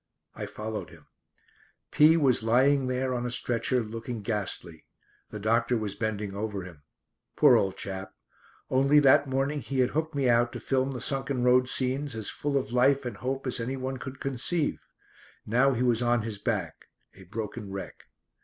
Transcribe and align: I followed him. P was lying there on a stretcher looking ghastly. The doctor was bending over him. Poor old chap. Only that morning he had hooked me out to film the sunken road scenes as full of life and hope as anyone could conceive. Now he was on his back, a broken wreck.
I 0.33 0.47
followed 0.47 0.89
him. 0.89 1.05
P 1.91 2.17
was 2.17 2.41
lying 2.41 2.87
there 2.87 3.13
on 3.13 3.23
a 3.23 3.29
stretcher 3.29 3.83
looking 3.83 4.23
ghastly. 4.23 4.87
The 5.29 5.37
doctor 5.39 5.77
was 5.77 5.93
bending 5.93 6.33
over 6.35 6.63
him. 6.63 6.81
Poor 7.35 7.55
old 7.55 7.77
chap. 7.77 8.15
Only 8.71 8.97
that 8.97 9.29
morning 9.29 9.59
he 9.61 9.77
had 9.77 9.91
hooked 9.91 10.15
me 10.15 10.27
out 10.27 10.53
to 10.53 10.59
film 10.59 10.89
the 10.93 11.01
sunken 11.01 11.43
road 11.43 11.69
scenes 11.69 12.15
as 12.15 12.31
full 12.31 12.57
of 12.57 12.73
life 12.73 13.05
and 13.05 13.17
hope 13.17 13.45
as 13.45 13.59
anyone 13.59 13.97
could 13.97 14.19
conceive. 14.19 14.79
Now 15.45 15.73
he 15.73 15.83
was 15.83 16.01
on 16.01 16.23
his 16.23 16.39
back, 16.39 16.87
a 17.13 17.25
broken 17.25 17.69
wreck. 17.71 18.05